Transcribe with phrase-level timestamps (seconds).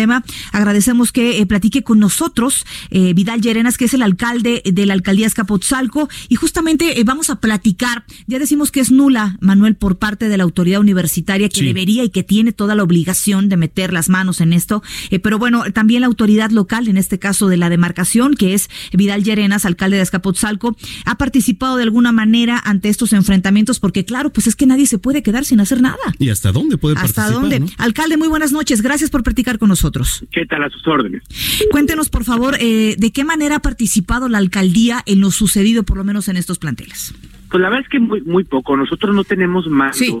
[0.00, 0.24] Tema.
[0.52, 4.94] Agradecemos que eh, platique con nosotros eh, Vidal Llerenas, que es el alcalde de la
[4.94, 8.06] alcaldía Escapotzalco, y justamente eh, vamos a platicar.
[8.26, 12.08] Ya decimos que es nula, Manuel, por parte de la autoridad universitaria que debería y
[12.08, 14.82] que tiene toda la obligación de meter las manos en esto.
[15.22, 19.22] pero bueno, también la autoridad local, en este caso de la demarcación, que es Vidal
[19.22, 24.46] Llerenas, alcalde de Escapotzalco, ha participado de alguna manera ante estos enfrentamientos, porque claro, pues
[24.46, 25.98] es que nadie se puede quedar sin hacer nada.
[26.18, 27.60] ¿Y hasta dónde puede ¿Hasta participar?
[27.60, 27.74] dónde?
[27.76, 28.80] Alcalde, muy buenas noches.
[28.80, 29.89] Gracias por platicar con nosotros.
[30.30, 31.22] ¿Qué tal a sus órdenes?
[31.70, 35.96] Cuéntenos, por favor, eh, de qué manera ha participado la alcaldía en lo sucedido, por
[35.96, 37.14] lo menos en estos planteles.
[37.50, 38.76] Pues la verdad es que muy, muy poco.
[38.76, 40.14] Nosotros no tenemos mando Sí.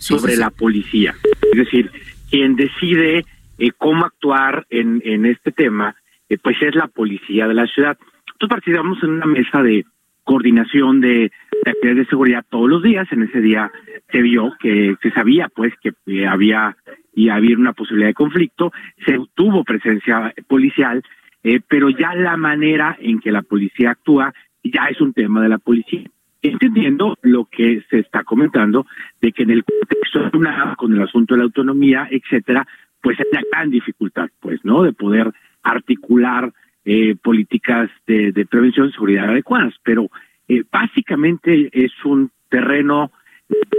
[0.00, 0.40] Sobre sí, sí.
[0.40, 1.14] la policía.
[1.52, 1.90] Es decir,
[2.30, 3.24] quien decide
[3.58, 5.94] eh, cómo actuar en, en este tema,
[6.28, 7.96] eh, pues es la policía de la ciudad.
[8.26, 9.84] Nosotros participamos en una mesa de
[10.24, 11.30] coordinación de,
[11.64, 13.06] de actividades de seguridad todos los días.
[13.12, 13.70] En ese día
[14.10, 16.76] se vio que se sabía, pues, que había
[17.14, 18.72] y había una posibilidad de conflicto.
[19.04, 21.02] Se tuvo presencia policial,
[21.42, 24.32] eh, pero ya la manera en que la policía actúa
[24.64, 26.04] ya es un tema de la policía
[26.42, 28.86] entendiendo lo que se está comentando
[29.20, 32.66] de que en el contexto de una con el asunto de la autonomía, etcétera,
[33.00, 34.82] pues hay una gran dificultad, pues, ¿no?
[34.82, 36.52] De poder articular
[36.84, 40.10] eh, políticas de, de prevención y seguridad adecuadas, pero
[40.48, 43.12] eh, básicamente es un terreno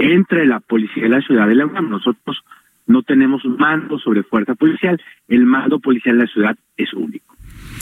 [0.00, 1.88] entre la policía y la ciudad de la UNAM.
[1.88, 2.42] Nosotros
[2.90, 7.34] no tenemos mando sobre fuerza policial, el mando policial de la ciudad es único.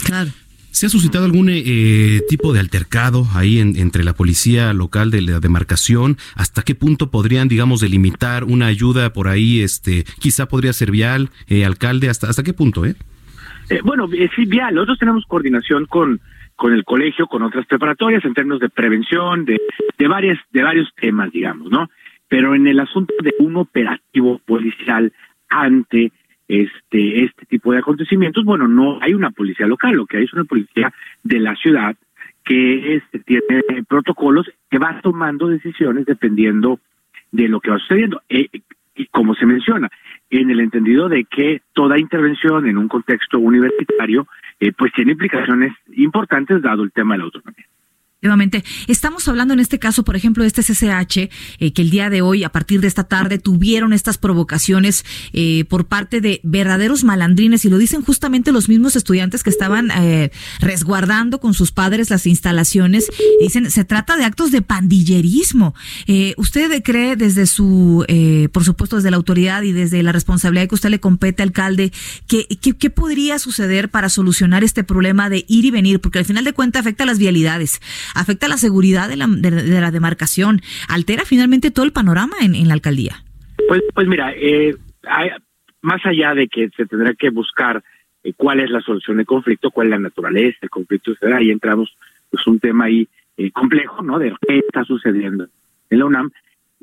[0.05, 0.29] Claro.
[0.71, 5.21] ¿Se ha suscitado algún eh, tipo de altercado ahí en- entre la policía local de
[5.23, 6.15] la demarcación?
[6.35, 9.61] ¿Hasta qué punto podrían, digamos, delimitar una ayuda por ahí?
[9.61, 12.95] Este, quizá podría ser vial, eh, alcalde, ¿hasta, hasta qué punto, eh?
[13.69, 16.21] Eh, bueno, eh, sí, bien, nosotros tenemos coordinación con,
[16.55, 19.59] con el colegio, con otras preparatorias en términos de prevención, de,
[19.97, 21.89] de, varias, de varios temas, digamos, ¿no?
[22.29, 25.11] Pero en el asunto de un operativo policial
[25.49, 26.11] ante
[26.47, 30.33] este, este tipo de acontecimientos, bueno, no hay una policía local, lo que hay es
[30.33, 31.95] una policía de la ciudad
[32.43, 36.79] que este, tiene protocolos que va tomando decisiones dependiendo
[37.31, 38.21] de lo que va sucediendo.
[38.29, 38.47] Eh,
[38.95, 39.89] y como se menciona,
[40.29, 44.27] en el entendido de que toda intervención en un contexto universitario,
[44.59, 47.65] eh, pues tiene implicaciones importantes dado el tema de la autonomía.
[48.21, 48.65] Efectivamente.
[48.87, 52.21] Estamos hablando en este caso, por ejemplo, de este CCH, eh, que el día de
[52.21, 57.63] hoy, a partir de esta tarde, tuvieron estas provocaciones eh, por parte de verdaderos malandrines,
[57.63, 62.25] y lo dicen justamente los mismos estudiantes que estaban eh, resguardando con sus padres las
[62.27, 63.07] instalaciones.
[63.39, 65.73] Dicen, se trata de actos de pandillerismo.
[66.05, 68.05] Eh, ¿Usted cree desde su,
[68.51, 71.93] por supuesto, desde la autoridad y desde la responsabilidad que usted le compete, alcalde,
[72.27, 76.01] que, que- qué podría suceder para solucionar este problema de ir y venir?
[76.01, 77.79] Porque al final de cuentas afecta a las vialidades
[78.15, 82.73] afecta la seguridad de la, de, la demarcación, altera finalmente todo el panorama en, la
[82.73, 83.23] alcaldía.
[83.67, 84.75] Pues, pues mira, eh,
[85.07, 85.31] hay-
[85.81, 87.83] más allá de que se tendrá que buscar
[88.23, 91.51] eh, cuál es la solución del conflicto, cuál es la naturaleza del conflicto, etcétera, ahí
[91.51, 91.95] entramos,
[92.29, 94.19] pues un tema ahí eh, complejo, ¿no?
[94.19, 95.47] De qué está sucediendo
[95.89, 96.31] en la UNAM.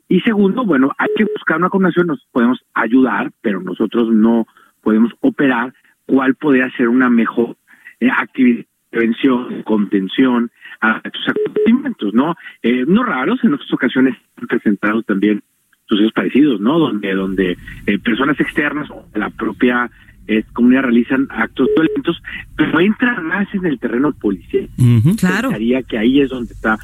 [0.09, 4.47] Y segundo, bueno, hay que buscar una coordinación, nos podemos ayudar, pero nosotros no
[4.81, 5.75] podemos operar
[6.07, 7.57] cuál podría ser una mejor
[8.01, 12.35] eh, actividad prevención, contención a estos acontecimientos, ¿no?
[12.63, 15.43] Eh, no raros, en otras ocasiones han presentado también
[15.89, 16.79] sucesos parecidos, ¿no?
[16.79, 19.91] Donde donde eh, personas externas o de la propia
[20.27, 22.21] eh, comunidad realizan actos violentos,
[22.57, 24.69] pero entran más en el terreno policial.
[25.19, 25.49] Claro.
[25.49, 26.79] Pensaría que ahí es donde está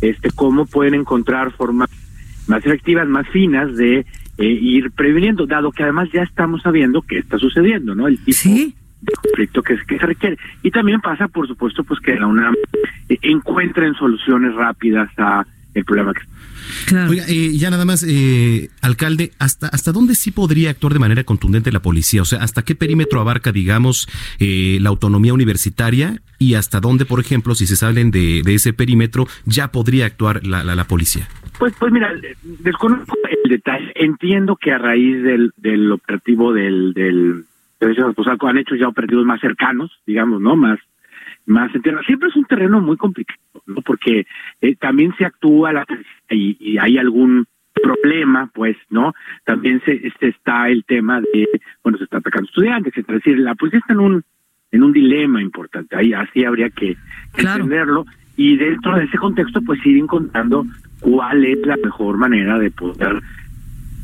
[0.00, 1.90] este cómo pueden encontrar formas
[2.46, 7.18] más efectivas, más finas de eh, ir previniendo, dado que además ya estamos sabiendo qué
[7.18, 8.08] está sucediendo, ¿no?
[8.08, 8.74] El tipo Sí.
[9.04, 10.36] De conflicto que, que se requiere.
[10.62, 12.54] Y también pasa, por supuesto, pues que la UNAM
[13.08, 16.22] eh, encuentren soluciones rápidas a el problema que
[16.86, 17.10] Claro.
[17.10, 21.24] Oiga, eh, ya nada más, eh, alcalde, ¿hasta, ¿hasta dónde sí podría actuar de manera
[21.24, 22.22] contundente la policía?
[22.22, 24.08] O sea, ¿hasta qué perímetro abarca, digamos,
[24.38, 28.72] eh, la autonomía universitaria y hasta dónde, por ejemplo, si se salen de, de ese
[28.72, 31.28] perímetro, ya podría actuar la, la, la policía?
[31.58, 32.12] Pues, pues mira,
[32.42, 33.14] desconozco
[33.44, 33.92] el detalle.
[33.94, 37.44] Entiendo que a raíz del, del operativo del, del
[37.84, 40.56] Servicio Esposalco han hecho ya operativos más cercanos, digamos, ¿no?
[40.56, 40.78] Más,
[41.46, 42.02] más en tierra.
[42.06, 43.82] Siempre es un terreno muy complicado, ¿no?
[43.82, 44.26] Porque
[44.60, 45.86] eh, también se actúa la
[46.30, 49.12] y, y hay algún problema, pues, ¿no?
[49.44, 51.48] También se, este está el tema de,
[51.82, 54.24] bueno, se está atacando estudiantes, es decir, la policía está en un
[54.72, 56.96] en un dilema importante, ahí así habría que
[57.38, 58.04] entenderlo
[58.36, 60.66] y dentro de ese contexto pues ir encontrando
[60.98, 63.20] cuál es la mejor manera de poder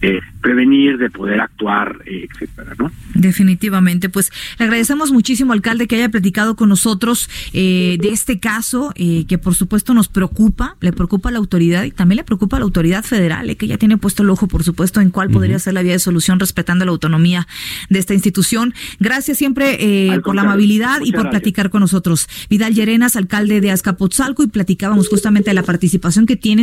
[0.03, 2.91] eh, prevenir, de poder actuar, eh, etcétera, ¿no?
[3.15, 8.93] Definitivamente, pues le agradecemos muchísimo, alcalde, que haya platicado con nosotros eh, de este caso,
[8.97, 12.57] eh, que por supuesto nos preocupa, le preocupa a la autoridad y también le preocupa
[12.57, 15.29] a la autoridad federal, eh, que ya tiene puesto el ojo, por supuesto, en cuál
[15.31, 17.47] podría ser la vía de solución respetando la autonomía
[17.91, 18.75] de esta institución.
[18.99, 19.79] Gracias siempre
[20.25, 22.29] por la amabilidad y por platicar con nosotros.
[22.49, 26.63] Vidal Llerenas, alcalde de Azcapotzalco, y platicábamos justamente de la participación que tiene